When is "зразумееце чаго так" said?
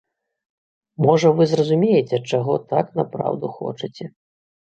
1.51-2.85